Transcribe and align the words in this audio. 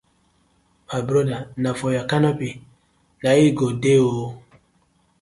My 0.87 0.99
broda 1.07 1.37
na 1.63 1.69
for 1.79 1.89
yur 1.95 2.07
canopy 2.11 2.49
na 3.21 3.29
it 3.43 3.51
go 3.57 3.67
dey 3.81 3.99
ooo. 4.07 4.25